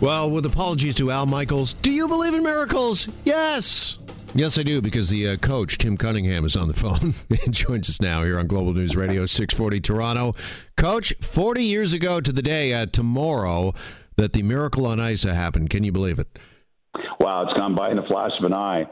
Well, 0.00 0.30
with 0.30 0.46
apologies 0.46 0.94
to 0.94 1.10
Al 1.10 1.26
Michaels, 1.26 1.74
do 1.74 1.90
you 1.90 2.08
believe 2.08 2.32
in 2.32 2.42
miracles? 2.42 3.06
Yes. 3.24 3.98
Yes, 4.34 4.56
I 4.56 4.62
do, 4.62 4.80
because 4.80 5.10
the 5.10 5.28
uh, 5.28 5.36
coach, 5.36 5.76
Tim 5.76 5.98
Cunningham, 5.98 6.46
is 6.46 6.56
on 6.56 6.68
the 6.68 6.74
phone 6.82 7.12
and 7.28 7.52
joins 7.52 7.90
us 7.90 8.00
now 8.00 8.24
here 8.24 8.38
on 8.38 8.46
Global 8.46 8.72
News 8.72 8.96
Radio 8.96 9.26
640 9.26 9.78
Toronto. 9.80 10.34
Coach, 10.78 11.12
40 11.20 11.62
years 11.62 11.92
ago 11.92 12.18
to 12.18 12.32
the 12.32 12.40
day, 12.40 12.72
uh, 12.72 12.86
tomorrow, 12.86 13.74
that 14.16 14.32
the 14.32 14.42
miracle 14.42 14.86
on 14.86 15.00
ice 15.00 15.24
happened. 15.24 15.68
Can 15.68 15.84
you 15.84 15.92
believe 15.92 16.18
it? 16.18 16.38
Wow, 17.18 17.42
it's 17.46 17.60
gone 17.60 17.74
by 17.74 17.90
in 17.90 17.98
a 17.98 18.06
flash 18.06 18.32
of 18.38 18.46
an 18.46 18.54
eye. 18.54 18.84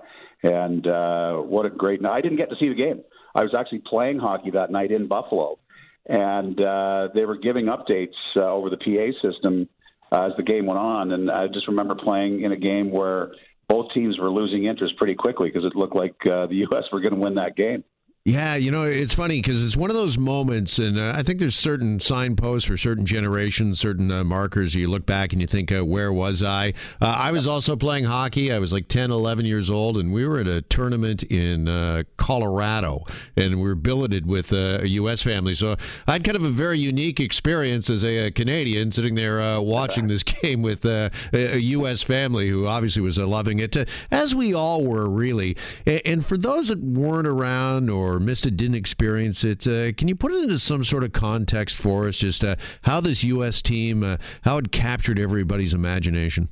And 0.43 0.87
uh, 0.87 1.37
what 1.37 1.65
a 1.65 1.71
great 1.71 2.03
night. 2.03 2.13
I 2.13 2.21
didn't 2.21 2.37
get 2.37 2.51
to 2.51 2.57
see 2.61 2.69
the 2.69 2.75
game. 2.75 3.03
I 3.35 3.45
was 3.45 3.55
actually 3.59 3.83
playing 3.89 4.19
hockey 4.19 4.51
that 4.51 4.71
night 4.71 4.91
in 4.91 5.09
Buffalo. 5.09 5.59
And 6.07 6.61
uh, 6.61 7.09
they 7.15 7.25
were 7.25 7.39
giving 7.39 7.67
updates 7.67 8.13
uh, 8.37 8.53
over 8.53 8.69
the 8.69 8.77
PA 8.77 9.27
system 9.27 9.71
uh, 10.13 10.27
as 10.27 10.33
the 10.37 10.43
game 10.43 10.67
went 10.67 10.79
on. 10.79 11.13
And 11.13 11.31
I 11.31 11.47
just 11.49 11.69
remember 11.69 11.95
playing 11.95 12.43
in 12.43 12.53
a 12.53 12.57
game 12.57 12.91
where 12.91 13.33
both 13.69 13.93
teams 13.93 14.19
were 14.19 14.30
losing 14.30 14.65
interest 14.65 14.97
pretty 14.97 15.15
quickly 15.15 15.49
because 15.49 15.65
it 15.65 15.77
looked 15.77 15.97
like 15.97 16.15
uh, 16.27 16.47
the 16.47 16.55
U.S. 16.71 16.85
were 16.93 17.01
going 17.01 17.15
to 17.15 17.21
win 17.21 17.35
that 17.35 17.57
game. 17.57 17.85
Yeah, 18.25 18.57
you 18.57 18.71
know, 18.71 18.83
it's 18.83 19.15
funny 19.15 19.41
because 19.41 19.65
it's 19.65 19.77
one 19.77 19.89
of 19.89 19.97
those 19.97 20.19
moments, 20.19 20.79
and 20.79 20.99
uh, 20.99 21.15
I 21.17 21.23
think 21.23 21.39
there's 21.39 21.57
certain 21.57 21.99
signposts 21.99 22.69
for 22.69 22.77
certain 22.77 23.07
generations, 23.07 23.81
certain 23.81 24.13
uh, 24.13 24.23
markers. 24.23 24.75
You 24.75 24.89
look 24.89 25.07
back 25.07 25.33
and 25.33 25.41
you 25.41 25.47
think, 25.47 25.73
uh, 25.73 25.83
where 25.83 26.13
was 26.13 26.43
I? 26.43 26.75
Uh, 27.01 27.07
I 27.07 27.33
was 27.33 27.47
also 27.47 27.75
playing 27.75 28.05
hockey. 28.05 28.53
I 28.53 28.59
was 28.59 28.71
like 28.71 28.87
10, 28.89 29.11
11 29.11 29.47
years 29.47 29.71
old, 29.71 29.97
and 29.97 30.13
we 30.13 30.29
were 30.29 30.41
at 30.41 30.47
a 30.47 30.61
tournament 30.61 31.23
in 31.23 31.69
uh, 31.69 32.03
Colorado, 32.19 33.07
and 33.35 33.57
we 33.63 33.67
were 33.67 33.75
billeted 33.75 34.27
with 34.27 34.53
uh, 34.53 34.80
a 34.83 34.87
U.S. 34.89 35.23
family. 35.23 35.55
So 35.55 35.77
I 36.07 36.13
had 36.13 36.25
kind 36.25 36.37
of 36.37 36.43
a 36.43 36.51
very 36.51 36.79
unique 36.79 37.21
experience 37.21 37.89
as 37.89 38.05
a, 38.05 38.27
a 38.27 38.30
Canadian 38.30 38.91
sitting 38.91 39.15
there 39.15 39.59
watching 39.59 40.09
this 40.09 40.23
game 40.43 40.61
with 40.61 40.85
a, 40.85 41.11
a, 41.33 41.57
U.S. 41.57 42.03
family 42.03 42.49
who 42.49 42.66
obviously 42.66 43.01
was 43.01 43.16
loving 43.16 43.59
it, 43.59 43.75
as 44.11 44.35
we 44.35 44.53
all 44.53 44.85
were, 44.85 45.09
really. 45.09 45.57
And 45.87 46.27
for 46.27 46.37
those 46.37 46.69
that 46.69 46.80
weren't 46.80 47.27
around 47.27 47.88
or 47.88 48.18
or 48.19 48.21
missed 48.21 48.47
it, 48.47 48.57
didn't 48.57 48.74
experience 48.74 49.45
it. 49.45 49.66
Uh, 49.66 49.93
can 49.93 50.09
you 50.09 50.16
put 50.16 50.33
it 50.33 50.43
into 50.43 50.59
some 50.59 50.85
sort 50.85 51.05
of 51.05 51.13
context 51.13 51.77
for 51.77 52.09
us, 52.09 52.19
just 52.19 52.45
uh, 52.45 52.57
how 52.83 53.01
this 53.01 53.23
U.S. 53.25 53.63
team, 53.63 54.02
uh, 54.02 54.16
how 54.43 54.59
it 54.59 54.73
captured 54.73 55.19
everybody's 55.19 55.73
imagination? 55.73 56.49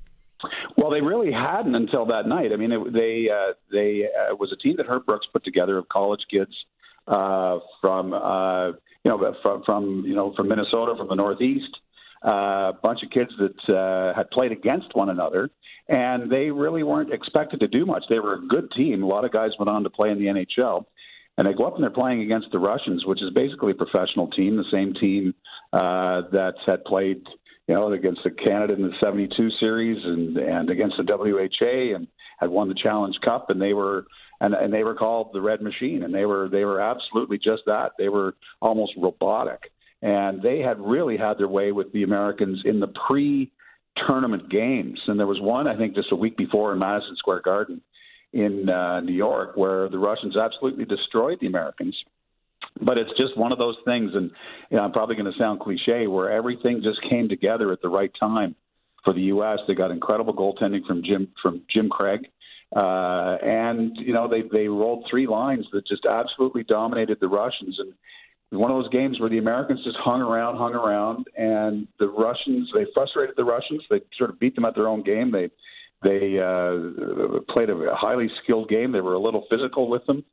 Well, 0.76 0.90
they 0.90 1.00
really 1.00 1.32
hadn't 1.32 1.74
until 1.74 2.06
that 2.06 2.28
night. 2.28 2.52
I 2.52 2.56
mean, 2.56 2.70
it, 2.70 2.92
they 2.92 3.28
uh, 3.30 3.54
they 3.72 4.04
uh, 4.04 4.36
was 4.36 4.52
a 4.52 4.56
team 4.56 4.76
that 4.76 4.86
Herb 4.86 5.06
Brooks 5.06 5.26
put 5.32 5.44
together 5.44 5.78
of 5.78 5.88
college 5.88 6.20
kids 6.32 6.52
uh, 7.08 7.58
from 7.80 8.12
you 8.12 9.10
know 9.10 9.34
from 9.42 9.62
from 9.66 10.04
you 10.06 10.14
know 10.14 10.32
from 10.36 10.48
Minnesota, 10.48 10.94
from 10.96 11.08
the 11.08 11.16
Northeast, 11.16 11.76
a 12.22 12.72
bunch 12.82 13.00
of 13.02 13.10
kids 13.10 13.30
that 13.38 14.14
had 14.16 14.30
played 14.30 14.52
against 14.52 14.94
one 14.94 15.08
another 15.08 15.50
and 15.88 16.30
they 16.30 16.50
really 16.50 16.82
weren't 16.82 17.12
expected 17.12 17.60
to 17.60 17.68
do 17.68 17.86
much. 17.86 18.04
They 18.10 18.18
were 18.18 18.34
a 18.34 18.46
good 18.48 18.70
team. 18.72 19.02
A 19.02 19.06
lot 19.06 19.24
of 19.24 19.30
guys 19.30 19.50
went 19.58 19.70
on 19.70 19.84
to 19.84 19.90
play 19.90 20.10
in 20.10 20.18
the 20.18 20.26
NHL, 20.26 20.84
and 21.38 21.46
they 21.46 21.52
go 21.52 21.64
up 21.64 21.74
and 21.74 21.82
they're 21.82 21.90
playing 21.90 22.22
against 22.22 22.50
the 22.50 22.58
Russians, 22.58 23.04
which 23.04 23.22
is 23.22 23.30
basically 23.34 23.72
a 23.72 23.74
professional 23.74 24.28
team, 24.28 24.56
the 24.56 24.64
same 24.72 24.94
team 24.94 25.34
uh, 25.72 26.22
that 26.32 26.54
had 26.66 26.84
played, 26.84 27.22
you 27.68 27.74
know, 27.74 27.92
against 27.92 28.22
the 28.24 28.30
Canada 28.30 28.74
in 28.74 28.82
the 28.82 28.94
'72 29.02 29.50
series 29.60 29.98
and 30.04 30.36
and 30.38 30.70
against 30.70 30.96
the 30.96 31.04
WHA 31.04 31.94
and 31.94 32.06
had 32.38 32.50
won 32.50 32.68
the 32.68 32.74
Challenge 32.74 33.16
Cup, 33.24 33.50
and 33.50 33.60
they 33.60 33.74
were 33.74 34.06
and 34.40 34.54
and 34.54 34.72
they 34.72 34.84
were 34.84 34.94
called 34.94 35.30
the 35.32 35.40
Red 35.40 35.60
Machine, 35.62 36.02
and 36.02 36.14
they 36.14 36.24
were 36.24 36.48
they 36.48 36.64
were 36.64 36.80
absolutely 36.80 37.38
just 37.38 37.62
that. 37.66 37.92
They 37.98 38.08
were 38.08 38.34
almost 38.60 38.92
robotic, 38.96 39.72
and 40.02 40.42
they 40.42 40.60
had 40.60 40.80
really 40.80 41.16
had 41.16 41.38
their 41.38 41.48
way 41.48 41.72
with 41.72 41.92
the 41.92 42.02
Americans 42.02 42.62
in 42.64 42.80
the 42.80 42.88
pre 43.06 43.52
tournament 44.08 44.50
games. 44.50 45.00
And 45.06 45.18
there 45.18 45.26
was 45.26 45.40
one, 45.40 45.68
I 45.68 45.76
think, 45.76 45.94
just 45.94 46.12
a 46.12 46.16
week 46.16 46.36
before 46.36 46.72
in 46.72 46.78
Madison 46.78 47.16
Square 47.16 47.40
Garden 47.40 47.80
in 48.32 48.68
uh, 48.68 49.00
New 49.00 49.14
York, 49.14 49.56
where 49.56 49.88
the 49.88 49.98
Russians 49.98 50.36
absolutely 50.36 50.84
destroyed 50.84 51.38
the 51.40 51.46
Americans. 51.46 51.96
But 52.80 52.98
it's 52.98 53.10
just 53.18 53.36
one 53.36 53.52
of 53.52 53.58
those 53.58 53.76
things, 53.84 54.12
and 54.14 54.30
you 54.70 54.76
know, 54.76 54.84
I'm 54.84 54.92
probably 54.92 55.16
going 55.16 55.32
to 55.32 55.38
sound 55.38 55.60
cliche, 55.60 56.06
where 56.06 56.30
everything 56.30 56.82
just 56.82 57.00
came 57.08 57.28
together 57.28 57.72
at 57.72 57.80
the 57.80 57.88
right 57.88 58.10
time 58.20 58.54
for 59.04 59.14
the 59.14 59.22
U.S. 59.22 59.60
They 59.66 59.74
got 59.74 59.90
incredible 59.90 60.34
goaltending 60.34 60.86
from 60.86 61.02
Jim 61.02 61.28
from 61.40 61.62
Jim 61.74 61.88
Craig, 61.88 62.28
uh, 62.74 63.38
and 63.42 63.96
you 63.96 64.12
know 64.12 64.28
they 64.28 64.42
they 64.52 64.68
rolled 64.68 65.06
three 65.08 65.26
lines 65.26 65.66
that 65.72 65.86
just 65.86 66.04
absolutely 66.04 66.64
dominated 66.64 67.18
the 67.18 67.28
Russians, 67.28 67.78
and 67.78 67.94
one 68.50 68.70
of 68.70 68.82
those 68.82 68.92
games 68.92 69.18
where 69.18 69.30
the 69.30 69.38
Americans 69.38 69.82
just 69.82 69.96
hung 69.98 70.20
around, 70.20 70.56
hung 70.56 70.74
around, 70.74 71.26
and 71.36 71.88
the 71.98 72.08
Russians 72.08 72.70
they 72.74 72.86
frustrated 72.94 73.36
the 73.36 73.44
Russians. 73.44 73.82
They 73.90 74.00
sort 74.16 74.30
of 74.30 74.38
beat 74.38 74.54
them 74.54 74.64
at 74.64 74.74
their 74.76 74.88
own 74.88 75.02
game. 75.02 75.32
They 75.32 75.50
they 76.06 76.38
uh, 76.38 77.40
played 77.52 77.70
a 77.70 77.94
highly 77.94 78.30
skilled 78.42 78.68
game. 78.68 78.92
They 78.92 79.00
were 79.00 79.14
a 79.14 79.18
little 79.18 79.46
physical 79.50 79.88
with 79.88 80.06
them, 80.06 80.24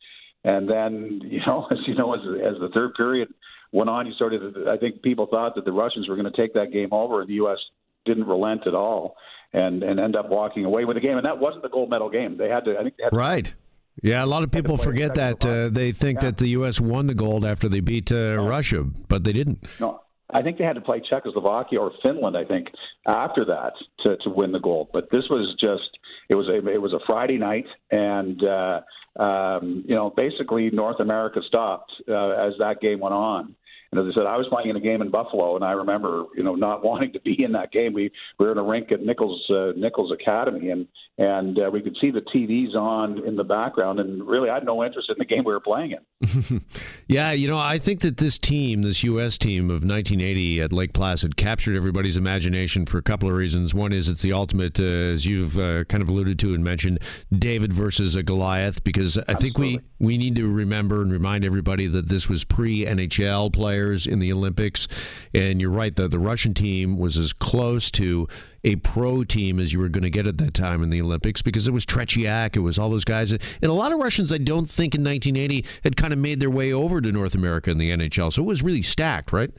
and 0.44 0.70
then 0.70 1.22
you 1.24 1.42
know, 1.48 1.68
as 1.72 1.80
you 1.88 1.96
know, 1.96 2.14
as 2.14 2.22
as 2.22 2.60
the 2.60 2.70
third 2.76 2.94
period 2.94 3.34
went 3.72 3.90
on, 3.90 4.06
you 4.06 4.14
started. 4.14 4.68
I 4.68 4.78
think 4.78 5.02
people 5.02 5.28
thought 5.32 5.56
that 5.56 5.66
the 5.66 5.72
Russians 5.72 6.08
were 6.08 6.16
going 6.16 6.32
to 6.32 6.38
take 6.38 6.54
that 6.54 6.72
game 6.72 6.90
over, 6.92 7.22
and 7.22 7.30
the 7.30 7.36
U.S. 7.36 7.58
didn't 8.06 8.28
relent 8.28 8.68
at 8.68 8.76
all, 8.76 9.16
and 9.52 9.84
and 9.84 10.00
end 10.00 10.16
up 10.16 10.30
walking 10.30 10.66
away 10.66 10.86
with 10.86 10.96
the 10.96 11.02
game. 11.02 11.18
And 11.18 11.26
that 11.26 11.40
wasn't 11.40 11.64
the 11.64 11.70
gold 11.70 11.90
medal 11.90 12.10
game. 12.10 12.38
They 12.38 12.50
had 12.50 12.66
to. 12.66 12.78
I 12.78 12.84
think 12.84 12.98
they 12.98 13.04
had 13.06 13.14
right. 13.14 13.54
Yeah, 14.02 14.24
a 14.24 14.26
lot 14.26 14.44
of 14.44 14.52
people 14.52 14.78
forget 14.78 15.14
that. 15.16 15.46
Uh, 15.46 15.70
they 15.70 15.92
think 15.92 16.18
yeah. 16.18 16.32
that 16.32 16.38
the 16.38 16.48
U.S. 16.50 16.80
won 16.82 17.06
the 17.06 17.14
gold 17.14 17.46
after 17.46 17.70
they 17.70 17.80
beat 17.80 18.12
uh, 18.12 18.42
Russia, 18.42 18.84
but 19.08 19.24
they 19.24 19.34
didn't. 19.34 19.64
No, 19.80 20.02
I 20.34 20.42
think 20.42 20.58
they 20.58 20.64
had 20.64 20.76
to 20.76 20.82
play 20.82 21.02
Czechoslovakia 21.08 21.80
or 21.80 21.92
Finland, 22.04 22.36
I 22.36 22.46
think, 22.46 22.68
after 23.08 23.46
that 23.46 23.74
to, 24.00 24.18
to 24.18 24.30
win 24.30 24.52
the 24.52 24.60
gold. 24.60 24.90
But 24.92 25.10
this 25.12 25.26
was 25.30 25.56
just 25.60 25.98
it 26.30 26.36
was 26.36 26.48
a 26.48 26.68
it 26.68 26.82
was 26.82 26.94
a 26.94 27.00
Friday 27.06 27.38
night, 27.38 27.68
and 27.92 28.44
uh, 28.44 28.82
um, 29.20 29.84
you 29.88 29.96
know 29.96 30.10
basically 30.16 30.70
North 30.72 31.00
America 31.00 31.42
stopped 31.48 31.92
uh, 32.08 32.30
as 32.30 32.54
that 32.60 32.82
game 32.82 33.00
went 33.00 33.14
on. 33.14 33.56
And 33.94 34.08
as 34.08 34.12
I 34.12 34.18
said, 34.18 34.26
I 34.26 34.38
was 34.38 34.48
playing 34.50 34.70
in 34.70 34.76
a 34.76 34.80
game 34.80 35.04
in 35.04 35.12
Buffalo, 35.12 35.56
and 35.56 35.64
I 35.64 35.74
remember, 35.74 36.24
you 36.36 36.44
know, 36.44 36.56
not 36.56 36.84
wanting 36.84 37.14
to 37.14 37.20
be 37.20 37.44
in 37.44 37.52
that 37.52 37.72
game. 37.72 37.94
We, 37.94 38.12
we 38.40 38.46
were 38.46 38.52
in 38.52 38.58
a 38.58 38.64
rink 38.64 38.92
at 38.92 39.02
Nichols 39.02 39.44
uh, 39.52 39.74
Nichols 39.76 40.12
Academy, 40.12 40.72
and 40.72 40.88
and 41.20 41.62
uh, 41.62 41.70
we 41.72 41.82
could 41.82 41.96
see 42.02 42.10
the 42.10 42.22
TVs 42.22 42.76
on 42.76 43.24
in 43.28 43.36
the 43.36 43.44
background, 43.44 44.00
and 44.00 44.28
really, 44.28 44.50
I 44.50 44.56
had 44.56 44.66
no 44.66 44.84
interest 44.84 45.10
in 45.10 45.16
the 45.20 45.26
game 45.26 45.44
we 45.46 45.54
were 45.54 45.60
playing 45.60 45.92
in. 45.92 46.62
yeah, 47.08 47.32
you 47.32 47.48
know, 47.48 47.60
I 47.60 47.78
think 47.78 48.00
that 48.00 48.18
this 48.18 48.40
team, 48.40 48.82
this 48.82 49.04
U.S. 49.04 49.38
team 49.38 49.66
of 49.66 49.84
1980 49.84 50.62
at 50.62 50.74
Lake 50.74 50.94
Placid, 50.94 51.38
captured 51.38 51.76
everybody's 51.76 52.18
imagination 52.18 52.88
for 52.88 52.98
a 52.98 53.04
couple 53.04 53.30
of 53.30 53.36
reasons. 53.36 53.76
One 53.76 53.94
is 53.94 54.10
it's 54.10 54.24
the 54.24 54.34
ultimate, 54.34 54.80
uh, 54.80 54.84
as 54.84 55.24
you've 55.28 55.60
uh, 55.60 55.84
kind 55.84 56.02
of 56.02 56.10
alluded 56.10 56.40
to 56.40 56.56
and 56.56 56.64
mentioned, 56.64 56.98
David 57.32 57.74
versus 57.74 58.16
a 58.16 58.24
Goliath, 58.24 58.84
because 58.84 59.18
I 59.18 59.24
Absolutely. 59.28 59.44
think 59.44 59.58
we 59.60 59.80
we 60.08 60.18
need 60.18 60.36
to 60.38 60.52
remember 60.52 61.04
and 61.04 61.12
remind 61.12 61.46
everybody 61.46 61.86
that 61.88 62.10
this 62.10 62.28
was 62.28 62.44
pre 62.44 62.86
NHL 62.86 63.54
players 63.54 63.83
in 63.92 64.20
the 64.20 64.32
Olympics. 64.32 64.88
And 65.34 65.62
you're 65.62 65.72
right, 65.72 65.96
the, 65.96 66.08
the 66.08 66.20
Russian 66.20 66.54
team 66.54 66.98
was 66.98 67.18
as 67.18 67.34
close 67.34 67.92
to 67.92 68.28
a 68.64 68.78
pro 68.78 69.24
team 69.24 69.60
as 69.60 69.74
you 69.74 69.80
were 69.80 69.90
going 69.90 70.04
to 70.04 70.10
get 70.10 70.26
at 70.26 70.38
that 70.38 70.54
time 70.54 70.82
in 70.84 70.90
the 70.90 71.02
Olympics 71.02 71.42
because 71.42 71.68
it 71.68 71.72
was 71.72 71.86
Tretiak, 71.86 72.56
it 72.56 72.60
was 72.60 72.80
all 72.80 72.90
those 72.90 73.06
guys. 73.06 73.32
And 73.32 73.42
a 73.64 73.74
lot 73.74 73.92
of 73.92 74.00
Russians, 74.00 74.32
I 74.32 74.38
don't 74.38 74.66
think 74.66 74.96
in 74.96 75.04
1980 75.04 75.66
had 75.84 75.98
kind 75.98 76.14
of 76.14 76.20
made 76.20 76.40
their 76.40 76.50
way 76.50 76.72
over 76.72 77.02
to 77.02 77.12
North 77.12 77.36
America 77.36 77.70
in 77.72 77.78
the 77.78 77.92
NHL. 77.92 78.32
So 78.32 78.42
it 78.42 78.46
was 78.46 78.64
really 78.64 78.84
stacked, 78.84 79.34
right? 79.34 79.52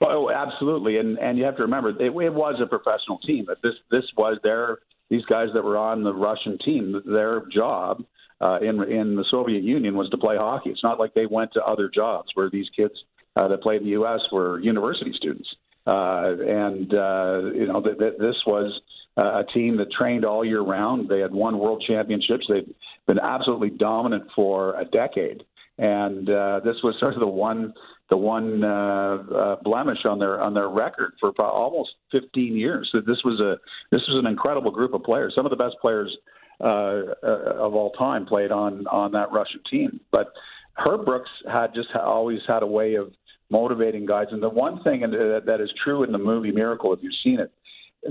Oh, 0.00 0.30
absolutely. 0.30 0.98
And 0.98 1.18
and 1.18 1.36
you 1.38 1.44
have 1.44 1.56
to 1.56 1.62
remember, 1.62 1.90
it, 1.90 2.00
it 2.00 2.34
was 2.34 2.60
a 2.62 2.66
professional 2.66 3.18
team. 3.18 3.46
This 3.62 3.74
this 3.90 4.04
was 4.16 4.38
their 4.44 4.78
these 5.10 5.24
guys 5.24 5.48
that 5.54 5.64
were 5.64 5.76
on 5.76 6.04
the 6.04 6.14
Russian 6.14 6.58
team. 6.64 7.02
Their 7.04 7.42
job 7.52 8.04
uh, 8.40 8.58
in 8.60 8.80
in 8.84 9.16
the 9.16 9.24
Soviet 9.30 9.64
Union 9.64 9.96
was 9.96 10.08
to 10.10 10.18
play 10.18 10.36
hockey. 10.36 10.70
It's 10.70 10.84
not 10.84 11.00
like 11.00 11.14
they 11.14 11.26
went 11.26 11.52
to 11.54 11.64
other 11.64 11.90
jobs 11.92 12.28
where 12.34 12.50
these 12.50 12.68
kids 12.76 12.94
uh, 13.38 13.48
that 13.48 13.62
played 13.62 13.80
in 13.80 13.84
the 13.84 13.92
U.S. 13.92 14.20
were 14.32 14.58
university 14.58 15.12
students, 15.14 15.48
uh, 15.86 16.34
and 16.46 16.92
uh, 16.92 17.40
you 17.54 17.66
know 17.66 17.80
th- 17.80 17.98
th- 17.98 18.18
this 18.18 18.36
was 18.46 18.80
a 19.16 19.44
team 19.54 19.76
that 19.76 19.90
trained 19.92 20.24
all 20.24 20.44
year 20.44 20.60
round. 20.60 21.08
They 21.08 21.20
had 21.20 21.32
won 21.32 21.58
world 21.58 21.84
championships. 21.86 22.46
They'd 22.48 22.74
been 23.06 23.20
absolutely 23.20 23.70
dominant 23.70 24.24
for 24.34 24.78
a 24.78 24.84
decade, 24.84 25.44
and 25.78 26.28
uh, 26.28 26.60
this 26.64 26.76
was 26.82 26.96
sort 27.00 27.14
of 27.14 27.20
the 27.20 27.28
one 27.28 27.74
the 28.10 28.16
one 28.16 28.64
uh, 28.64 28.68
uh, 28.68 29.56
blemish 29.62 29.98
on 30.08 30.18
their 30.18 30.40
on 30.40 30.54
their 30.54 30.68
record 30.68 31.12
for 31.20 31.32
almost 31.40 31.90
15 32.10 32.56
years. 32.56 32.88
So 32.90 33.00
this 33.00 33.18
was 33.24 33.40
a 33.40 33.58
this 33.90 34.02
was 34.08 34.18
an 34.18 34.26
incredible 34.26 34.72
group 34.72 34.94
of 34.94 35.02
players. 35.04 35.32
Some 35.36 35.46
of 35.46 35.50
the 35.50 35.56
best 35.56 35.76
players 35.80 36.16
uh, 36.60 37.14
of 37.22 37.74
all 37.74 37.92
time 37.92 38.26
played 38.26 38.50
on 38.50 38.86
on 38.88 39.12
that 39.12 39.30
Russian 39.30 39.60
team, 39.70 40.00
but 40.10 40.32
Herb 40.78 41.04
Brooks 41.04 41.30
had 41.50 41.74
just 41.74 41.88
always 41.94 42.40
had 42.46 42.62
a 42.62 42.66
way 42.66 42.94
of 42.94 43.12
motivating 43.50 44.06
guys. 44.06 44.26
And 44.30 44.42
the 44.42 44.48
one 44.48 44.82
thing 44.82 45.00
that 45.00 45.58
is 45.60 45.70
true 45.82 46.02
in 46.02 46.12
the 46.12 46.18
movie 46.18 46.52
Miracle, 46.52 46.92
if 46.92 47.00
you've 47.02 47.14
seen 47.22 47.40
it, 47.40 47.50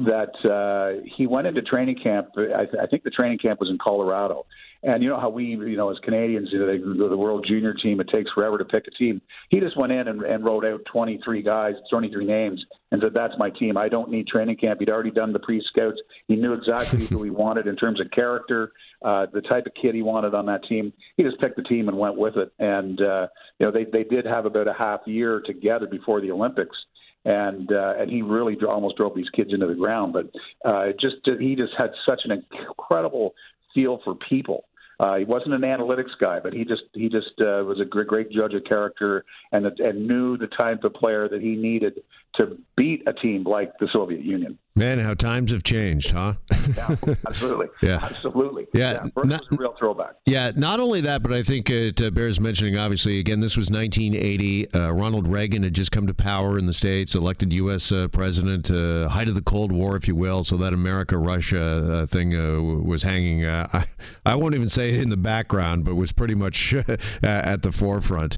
that 0.05 0.35
uh, 0.49 1.01
he 1.15 1.27
went 1.27 1.47
into 1.47 1.61
training 1.61 1.97
camp. 2.01 2.29
I, 2.37 2.65
th- 2.65 2.75
I 2.81 2.87
think 2.87 3.03
the 3.03 3.09
training 3.09 3.37
camp 3.37 3.59
was 3.59 3.69
in 3.69 3.77
Colorado, 3.77 4.45
And 4.87 5.03
you 5.03 5.09
know 5.09 5.19
how 5.19 5.29
we, 5.29 5.43
you 5.43 5.75
know, 5.75 5.91
as 5.91 5.97
Canadians, 5.99 6.47
you 6.49 6.59
know, 6.59 7.09
the 7.09 7.17
World 7.17 7.45
Junior 7.45 7.73
team, 7.73 7.99
it 7.99 8.07
takes 8.07 8.31
forever 8.31 8.57
to 8.57 8.63
pick 8.63 8.85
a 8.87 8.91
team. 8.91 9.21
He 9.49 9.59
just 9.59 9.75
went 9.75 9.91
in 9.91 10.07
and, 10.07 10.21
and 10.21 10.45
wrote 10.45 10.65
out 10.65 10.79
23 10.89 11.43
guys, 11.43 11.73
23 11.91 12.25
names, 12.25 12.65
and 12.93 13.01
said, 13.03 13.13
"That's 13.13 13.33
my 13.37 13.49
team. 13.49 13.75
I 13.75 13.89
don't 13.89 14.09
need 14.09 14.27
training 14.27 14.55
camp." 14.55 14.79
He'd 14.79 14.89
already 14.89 15.11
done 15.11 15.33
the 15.33 15.39
pre-scouts. 15.39 15.99
He 16.29 16.37
knew 16.37 16.53
exactly 16.53 17.05
who 17.05 17.21
he 17.21 17.29
wanted 17.29 17.67
in 17.67 17.75
terms 17.75 17.99
of 17.99 18.09
character, 18.11 18.71
uh, 19.03 19.25
the 19.33 19.41
type 19.41 19.65
of 19.65 19.73
kid 19.73 19.93
he 19.93 20.03
wanted 20.03 20.33
on 20.33 20.45
that 20.45 20.63
team. 20.63 20.93
He 21.17 21.23
just 21.23 21.41
picked 21.41 21.57
the 21.57 21.63
team 21.63 21.89
and 21.89 21.97
went 21.97 22.17
with 22.17 22.37
it. 22.37 22.53
And 22.57 23.01
uh, 23.01 23.27
you 23.59 23.65
know, 23.65 23.73
they 23.73 23.83
they 23.83 24.05
did 24.05 24.25
have 24.25 24.45
about 24.45 24.69
a 24.69 24.73
half 24.73 25.01
year 25.05 25.41
together 25.45 25.87
before 25.87 26.21
the 26.21 26.31
Olympics 26.31 26.77
and 27.25 27.69
uh, 27.73 27.95
and 27.99 28.09
he 28.09 28.21
really 28.21 28.55
almost 28.65 28.95
drove 28.95 29.13
these 29.13 29.29
kids 29.31 29.53
into 29.53 29.67
the 29.67 29.75
ground. 29.75 30.13
But 30.13 30.31
uh, 30.63 30.93
just 30.97 31.17
he 31.39 31.57
just 31.57 31.73
had 31.77 31.91
such 32.07 32.21
an 32.23 32.31
incredible 32.31 33.35
feel 33.75 33.99
for 34.03 34.15
people. 34.15 34.63
Uh, 34.99 35.17
he 35.17 35.25
wasn't 35.25 35.53
an 35.53 35.61
analytics 35.61 36.17
guy, 36.19 36.39
but 36.39 36.53
he 36.53 36.65
just 36.65 36.83
he 36.93 37.07
just 37.07 37.39
uh, 37.39 37.63
was 37.63 37.79
a 37.79 37.85
great, 37.85 38.07
great 38.07 38.31
judge 38.31 38.53
of 38.53 38.63
character 38.63 39.25
and 39.51 39.65
and 39.79 40.07
knew 40.07 40.37
the 40.37 40.47
type 40.47 40.83
of 40.83 40.93
player 40.93 41.29
that 41.29 41.41
he 41.41 41.55
needed 41.55 42.01
to 42.39 42.57
beat 42.75 43.03
a 43.07 43.13
team 43.13 43.43
like 43.43 43.77
the 43.79 43.87
Soviet 43.91 44.21
Union. 44.21 44.57
Man, 44.75 44.99
how 44.99 45.15
times 45.15 45.51
have 45.51 45.63
changed, 45.63 46.11
huh? 46.11 46.35
yeah, 46.77 46.95
absolutely. 47.27 47.65
yeah, 47.81 47.99
absolutely. 47.99 48.67
Yeah, 48.75 48.91
yeah 48.91 49.23
not, 49.23 49.41
was 49.41 49.47
a 49.51 49.55
real 49.55 49.75
throwback. 49.79 50.13
Yeah, 50.27 50.51
not 50.55 50.79
only 50.79 51.01
that, 51.01 51.23
but 51.23 51.33
I 51.33 51.41
think 51.41 51.71
it 51.71 51.99
uh, 51.99 52.11
bears 52.11 52.39
mentioning. 52.39 52.77
Obviously, 52.77 53.19
again, 53.19 53.39
this 53.39 53.57
was 53.57 53.71
1980. 53.71 54.71
Uh, 54.71 54.91
Ronald 54.91 55.27
Reagan 55.27 55.63
had 55.63 55.73
just 55.73 55.91
come 55.91 56.05
to 56.05 56.13
power 56.13 56.59
in 56.59 56.67
the 56.67 56.73
states, 56.73 57.15
elected 57.15 57.51
U.S. 57.53 57.91
Uh, 57.91 58.07
president, 58.07 58.69
uh, 58.69 59.09
height 59.09 59.27
of 59.27 59.33
the 59.33 59.41
Cold 59.41 59.71
War, 59.71 59.95
if 59.95 60.07
you 60.07 60.15
will. 60.15 60.43
So 60.43 60.57
that 60.57 60.73
America-Russia 60.73 61.61
uh, 62.01 62.05
thing 62.05 62.35
uh, 62.35 62.61
was 62.61 63.01
hanging. 63.01 63.47
I, 63.47 63.87
I 64.27 64.35
won't 64.35 64.53
even 64.53 64.69
say 64.69 64.99
in 64.99 65.09
the 65.09 65.17
background, 65.17 65.85
but 65.85 65.95
was 65.95 66.11
pretty 66.11 66.35
much 66.35 66.73
at 67.23 67.63
the 67.63 67.71
forefront. 67.71 68.37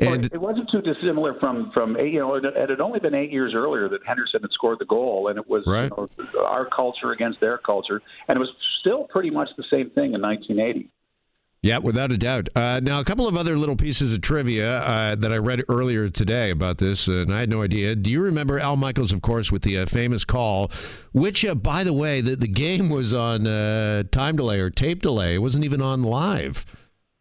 And 0.00 0.10
well, 0.10 0.30
it 0.32 0.40
wasn't 0.40 0.70
too 0.70 0.80
dissimilar 0.80 1.34
from 1.40 1.72
from 1.74 1.96
you 1.96 2.20
know 2.20 2.34
it 2.36 2.44
had 2.56 2.80
only 2.80 3.00
been 3.00 3.14
eight 3.14 3.32
years 3.32 3.52
earlier 3.54 3.88
that 3.88 4.00
Henderson 4.06 4.42
had 4.42 4.52
scored 4.52 4.78
the 4.78 4.84
goal, 4.84 5.28
and 5.28 5.38
it 5.38 5.48
was 5.48 5.64
right. 5.66 5.90
you 5.96 6.08
know, 6.34 6.44
our 6.44 6.66
culture 6.66 7.12
against 7.12 7.40
their 7.40 7.58
culture, 7.58 8.00
and 8.28 8.36
it 8.36 8.40
was 8.40 8.50
still 8.80 9.04
pretty 9.04 9.30
much 9.30 9.48
the 9.56 9.64
same 9.72 9.90
thing 9.90 10.14
in 10.14 10.22
1980. 10.22 10.88
Yeah, 11.60 11.78
without 11.78 12.12
a 12.12 12.16
doubt. 12.16 12.48
Uh, 12.54 12.78
now, 12.80 13.00
a 13.00 13.04
couple 13.04 13.26
of 13.26 13.36
other 13.36 13.58
little 13.58 13.74
pieces 13.74 14.12
of 14.14 14.20
trivia 14.20 14.78
uh, 14.78 15.14
that 15.16 15.32
I 15.32 15.38
read 15.38 15.64
earlier 15.68 16.08
today 16.08 16.50
about 16.50 16.78
this, 16.78 17.08
and 17.08 17.34
I 17.34 17.40
had 17.40 17.50
no 17.50 17.62
idea. 17.62 17.96
Do 17.96 18.10
you 18.10 18.22
remember 18.22 18.60
Al 18.60 18.76
Michaels, 18.76 19.10
of 19.10 19.22
course, 19.22 19.50
with 19.50 19.62
the 19.62 19.78
uh, 19.78 19.86
famous 19.86 20.24
call, 20.24 20.70
which, 21.10 21.44
uh, 21.44 21.56
by 21.56 21.82
the 21.82 21.92
way, 21.92 22.20
the, 22.20 22.36
the 22.36 22.46
game 22.46 22.88
was 22.88 23.12
on 23.12 23.48
uh, 23.48 24.04
time 24.12 24.36
delay 24.36 24.60
or 24.60 24.70
tape 24.70 25.02
delay. 25.02 25.34
It 25.34 25.38
wasn't 25.38 25.64
even 25.64 25.82
on 25.82 26.04
live. 26.04 26.64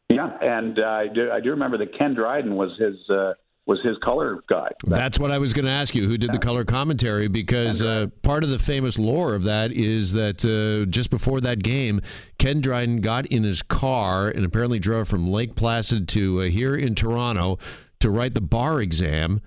Yeah, 0.09 0.37
and 0.41 0.79
uh, 0.79 0.85
I 0.85 1.07
do 1.07 1.31
I 1.31 1.39
do 1.39 1.49
remember 1.51 1.77
that 1.79 1.97
Ken 1.97 2.13
Dryden 2.13 2.55
was 2.55 2.71
his 2.77 2.95
uh, 3.09 3.33
was 3.67 3.81
his 3.81 3.97
color 3.97 4.39
guy. 4.47 4.69
That's 4.85 5.19
what 5.19 5.29
I 5.29 5.37
was 5.37 5.51
going 5.51 5.65
to 5.65 5.71
ask 5.71 5.93
you. 5.93 6.07
Who 6.07 6.17
did 6.17 6.29
yeah. 6.29 6.39
the 6.39 6.39
color 6.39 6.63
commentary? 6.63 7.27
Because 7.27 7.81
uh, 7.81 8.07
part 8.21 8.43
of 8.43 8.49
the 8.49 8.57
famous 8.57 8.97
lore 8.97 9.35
of 9.35 9.43
that 9.43 9.73
is 9.73 10.13
that 10.13 10.45
uh, 10.45 10.89
just 10.89 11.09
before 11.09 11.41
that 11.41 11.61
game, 11.61 12.01
Ken 12.39 12.61
Dryden 12.61 13.01
got 13.01 13.25
in 13.25 13.43
his 13.43 13.61
car 13.61 14.29
and 14.29 14.45
apparently 14.45 14.79
drove 14.79 15.09
from 15.09 15.29
Lake 15.29 15.55
Placid 15.55 16.07
to 16.09 16.39
uh, 16.39 16.43
here 16.45 16.75
in 16.75 16.95
Toronto 16.95 17.59
to 17.99 18.09
write 18.09 18.33
the 18.33 18.41
bar 18.41 18.81
exam. 18.81 19.41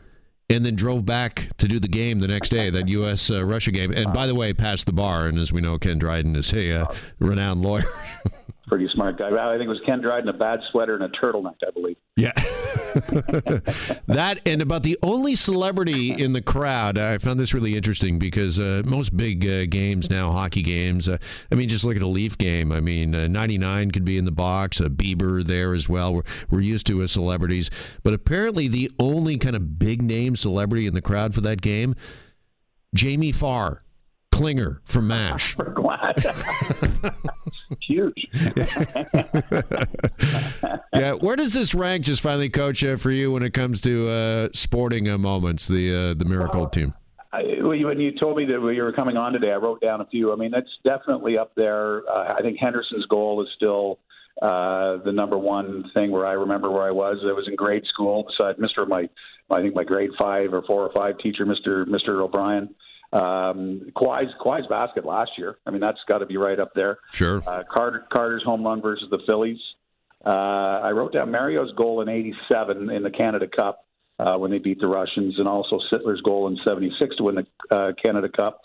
And 0.53 0.67
then 0.67 0.75
drove 0.75 1.07
back 1.07 1.49
to 1.59 1.69
do 1.69 1.79
the 1.79 1.87
game 1.87 2.19
the 2.19 2.27
next 2.27 2.49
day, 2.49 2.71
that 2.71 2.89
U.S. 2.89 3.31
Uh, 3.31 3.45
Russia 3.45 3.71
game. 3.71 3.93
And 3.93 4.13
by 4.13 4.27
the 4.27 4.35
way, 4.35 4.53
passed 4.53 4.87
the 4.87 4.93
bar. 4.93 5.27
And 5.27 5.39
as 5.39 5.53
we 5.53 5.61
know, 5.61 5.79
Ken 5.79 5.97
Dryden 5.97 6.35
is 6.35 6.53
a 6.53 6.81
uh, 6.81 6.95
renowned 7.21 7.63
lawyer. 7.63 7.85
pretty 8.71 8.89
smart 8.95 9.19
guy. 9.19 9.27
I 9.27 9.59
think 9.59 9.67
it 9.67 9.69
was 9.69 9.81
Ken 9.85 10.01
Dryden, 10.01 10.29
a 10.29 10.33
bad 10.33 10.61
sweater 10.71 10.95
and 10.95 11.03
a 11.03 11.09
turtleneck, 11.09 11.57
I 11.67 11.73
believe. 11.73 11.97
Yeah. 12.15 12.33
that 14.07 14.39
and 14.47 14.63
about 14.63 14.85
the 14.85 14.97
only 15.03 15.35
celebrity 15.35 16.13
in 16.13 16.35
the 16.35 16.41
crowd. 16.41 16.97
I 16.97 17.19
found 17.19 17.41
this 17.41 17.53
really 17.53 17.77
interesting 17.77 18.21
because 18.21 18.61
uh, 18.61 18.83
most 18.87 19.17
big 19.17 19.45
uh, 19.45 19.67
games 19.67 20.09
now, 20.09 20.31
hockey 20.31 20.63
games. 20.63 21.09
Uh, 21.09 21.19
I 21.51 21.57
mean, 21.57 21.69
just 21.69 21.85
look 21.85 21.97
at 21.97 22.03
a 22.03 22.07
Leaf 22.07 22.39
game. 22.39 22.71
I 22.71 22.81
mean, 22.81 23.13
uh, 23.13 23.27
99 23.27 23.91
could 23.91 24.05
be 24.05 24.17
in 24.17 24.25
the 24.25 24.31
box. 24.31 24.79
A 24.79 24.85
Bieber 24.85 25.45
there 25.45 25.75
as 25.75 25.89
well. 25.89 26.15
We're, 26.15 26.23
we're 26.49 26.61
used 26.61 26.87
to 26.87 27.03
as 27.03 27.11
celebrities, 27.11 27.71
but 28.05 28.15
apparently 28.15 28.69
the 28.69 28.89
only 29.01 29.37
kind 29.37 29.57
of 29.57 29.81
big 29.81 30.01
name 30.01 30.37
celebrity 30.37 30.87
in 30.87 30.95
the 30.95 31.03
crowd 31.03 31.35
for 31.35 31.41
that 31.41 31.61
game, 31.61 31.97
Jamie 32.95 33.33
Farr. 33.33 33.83
Klinger 34.41 34.81
from 34.87 35.07
MASH. 35.07 35.55
We're 35.59 35.75
glad. 35.75 36.17
Huge. 37.87 38.27
yeah, 40.95 41.13
where 41.13 41.37
does 41.37 41.53
this 41.53 41.75
rank, 41.75 42.07
just 42.07 42.23
finally, 42.23 42.49
Coach, 42.49 42.83
uh, 42.83 42.97
for 42.97 43.11
you 43.11 43.33
when 43.33 43.43
it 43.43 43.53
comes 43.53 43.83
to 43.83 44.09
uh, 44.09 44.49
sporting 44.55 45.11
uh, 45.11 45.19
moments, 45.19 45.69
the 45.69 45.95
uh, 45.95 46.15
the 46.15 46.25
Miracle 46.25 46.63
well, 46.63 46.71
team? 46.71 46.95
I, 47.35 47.43
when 47.61 48.01
you 48.01 48.13
told 48.19 48.39
me 48.39 48.47
that 48.47 48.55
you 48.55 48.83
were 48.83 48.95
coming 48.95 49.19
on 49.19 49.35
today, 49.35 49.53
I 49.53 49.57
wrote 49.57 49.83
down 49.83 50.01
a 50.01 50.07
few. 50.07 50.33
I 50.33 50.37
mean, 50.37 50.53
that's 50.53 50.71
definitely 50.87 51.37
up 51.37 51.53
there. 51.55 52.09
Uh, 52.09 52.35
I 52.39 52.41
think 52.41 52.57
Henderson's 52.59 53.05
goal 53.11 53.43
is 53.43 53.49
still 53.57 53.99
uh, 54.41 54.97
the 55.05 55.13
number 55.13 55.37
one 55.37 55.85
thing 55.93 56.11
where 56.11 56.25
I 56.25 56.33
remember 56.33 56.71
where 56.71 56.89
I 56.89 56.93
was. 56.93 57.19
I 57.29 57.33
was 57.33 57.47
in 57.47 57.57
grade 57.57 57.85
school 57.93 58.25
beside 58.27 58.57
Mr. 58.57 58.89
My, 58.89 59.07
I 59.51 59.61
think 59.61 59.75
my 59.75 59.85
grade 59.85 60.13
five 60.19 60.55
or 60.55 60.63
four 60.63 60.87
or 60.87 60.93
five 60.97 61.19
teacher, 61.19 61.45
Mr. 61.45 61.85
Mr. 61.85 62.23
O'Brien. 62.23 62.75
Um, 63.13 63.91
Kawhi's, 63.97 64.33
Kawhi's 64.41 64.67
basket 64.69 65.05
last 65.05 65.33
year. 65.37 65.57
I 65.67 65.71
mean, 65.71 65.81
that's 65.81 65.99
got 66.09 66.19
to 66.19 66.27
be 66.27 66.37
right 66.37 66.59
up 66.59 66.73
there. 66.75 66.99
Sure. 67.13 67.43
Uh, 67.47 67.63
Carter, 67.71 68.07
Carter's 68.13 68.43
home 68.45 68.65
run 68.65 68.81
versus 68.81 69.09
the 69.11 69.19
Phillies. 69.29 69.59
Uh, 70.25 70.29
I 70.29 70.91
wrote 70.91 71.13
down 71.13 71.31
Mario's 71.31 71.73
goal 71.77 72.03
in 72.03 72.09
'87 72.09 72.91
in 72.91 73.03
the 73.03 73.11
Canada 73.11 73.47
Cup 73.49 73.87
uh, 74.19 74.37
when 74.37 74.51
they 74.51 74.59
beat 74.59 74.81
the 74.81 74.89
Russians, 74.89 75.39
and 75.39 75.49
also 75.49 75.81
Sittler's 75.93 76.21
goal 76.21 76.47
in 76.49 76.59
'76 76.67 77.17
to 77.17 77.23
win 77.23 77.37
the 77.37 77.47
uh, 77.77 77.93
Canada 78.05 78.29
Cup. 78.29 78.61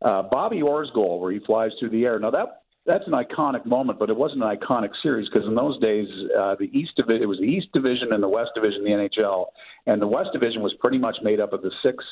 Uh, 0.00 0.22
Bobby 0.22 0.62
Orr's 0.62 0.90
goal 0.94 1.20
where 1.20 1.32
he 1.32 1.40
flies 1.40 1.70
through 1.78 1.90
the 1.90 2.06
air. 2.06 2.18
Now 2.18 2.30
that 2.30 2.62
that's 2.86 3.04
an 3.06 3.12
iconic 3.12 3.66
moment, 3.66 3.98
but 3.98 4.10
it 4.10 4.16
wasn't 4.16 4.42
an 4.42 4.56
iconic 4.56 4.90
series 5.02 5.28
because 5.28 5.46
in 5.46 5.54
those 5.54 5.78
days 5.80 6.08
uh, 6.40 6.56
the 6.58 6.70
East 6.72 6.92
Division 6.96 7.22
it 7.22 7.28
was 7.28 7.38
the 7.38 7.46
East 7.46 7.68
Division 7.74 8.12
and 8.12 8.22
the 8.22 8.28
West 8.28 8.50
Division 8.54 8.84
the 8.84 8.90
NHL, 8.90 9.46
and 9.86 10.00
the 10.00 10.08
West 10.08 10.30
Division 10.32 10.62
was 10.62 10.72
pretty 10.80 10.98
much 10.98 11.16
made 11.22 11.40
up 11.40 11.52
of 11.52 11.62
the 11.62 11.72
six 11.84 12.04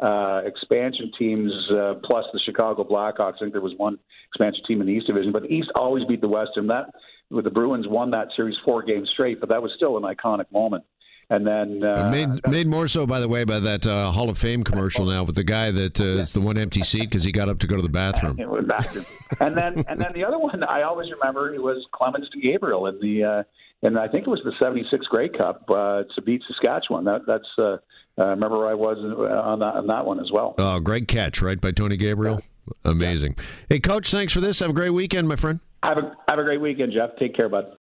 uh, 0.00 0.42
expansion 0.44 1.10
teams 1.18 1.52
uh, 1.72 1.94
plus 2.04 2.24
the 2.32 2.40
Chicago 2.44 2.84
Blackhawks. 2.84 3.36
I 3.36 3.38
think 3.40 3.52
there 3.52 3.62
was 3.62 3.74
one 3.76 3.98
expansion 4.28 4.62
team 4.66 4.80
in 4.80 4.86
the 4.86 4.92
East 4.92 5.06
Division, 5.06 5.32
but 5.32 5.42
the 5.42 5.52
East 5.52 5.70
always 5.74 6.04
beat 6.04 6.20
the 6.20 6.28
West, 6.28 6.52
and 6.56 6.68
that 6.70 6.90
with 7.30 7.44
the 7.44 7.50
Bruins 7.50 7.86
won 7.88 8.10
that 8.10 8.28
series 8.36 8.56
four 8.66 8.82
games 8.82 9.08
straight. 9.12 9.40
But 9.40 9.48
that 9.48 9.62
was 9.62 9.72
still 9.76 9.96
an 9.96 10.02
iconic 10.02 10.50
moment. 10.52 10.84
And 11.28 11.44
then 11.44 11.82
uh, 11.82 12.08
made 12.10 12.46
made 12.46 12.68
more 12.68 12.86
so, 12.86 13.04
by 13.04 13.18
the 13.18 13.28
way, 13.28 13.42
by 13.42 13.58
that 13.58 13.84
uh, 13.84 14.12
Hall 14.12 14.30
of 14.30 14.38
Fame 14.38 14.62
commercial 14.62 15.04
now 15.06 15.24
with 15.24 15.34
the 15.34 15.42
guy 15.42 15.72
that 15.72 16.00
uh, 16.00 16.04
is 16.04 16.32
the 16.32 16.40
one 16.40 16.56
empty 16.56 16.84
seat 16.84 17.02
because 17.02 17.24
he 17.24 17.32
got 17.32 17.48
up 17.48 17.58
to 17.58 17.66
go 17.66 17.74
to 17.74 17.82
the 17.82 17.88
bathroom. 17.88 18.38
and 19.40 19.56
then 19.58 19.84
and 19.88 20.00
then 20.00 20.12
the 20.14 20.24
other 20.24 20.38
one 20.38 20.62
I 20.62 20.82
always 20.82 21.10
remember 21.10 21.52
it 21.52 21.60
was 21.60 21.84
Clements 21.92 22.28
to 22.32 22.40
Gabriel 22.40 22.86
in 22.86 23.00
the 23.00 23.24
uh, 23.24 23.42
and 23.82 23.98
I 23.98 24.06
think 24.06 24.28
it 24.28 24.30
was 24.30 24.40
the 24.44 24.52
'76 24.60 25.04
Grey 25.06 25.28
Cup 25.28 25.64
uh, 25.68 26.04
to 26.14 26.22
beat 26.22 26.42
Saskatchewan. 26.46 27.04
That 27.04 27.22
that's 27.26 27.48
uh, 27.58 27.78
uh, 28.18 28.30
remember 28.30 28.58
where 28.58 28.68
I 28.68 28.74
was 28.74 28.96
on 28.98 29.58
that, 29.60 29.74
on 29.74 29.86
that 29.88 30.06
one 30.06 30.20
as 30.20 30.30
well. 30.32 30.54
Oh, 30.58 30.80
great 30.80 31.06
catch, 31.06 31.42
right, 31.42 31.60
by 31.60 31.70
Tony 31.70 31.96
Gabriel? 31.96 32.40
Yeah. 32.40 32.90
Amazing. 32.90 33.34
Yeah. 33.36 33.44
Hey, 33.68 33.80
Coach, 33.80 34.10
thanks 34.10 34.32
for 34.32 34.40
this. 34.40 34.58
Have 34.60 34.70
a 34.70 34.72
great 34.72 34.90
weekend, 34.90 35.28
my 35.28 35.36
friend. 35.36 35.60
Have 35.82 35.98
a, 35.98 36.16
have 36.28 36.38
a 36.38 36.42
great 36.42 36.60
weekend, 36.60 36.92
Jeff. 36.92 37.10
Take 37.18 37.36
care, 37.36 37.48
bud. 37.48 37.76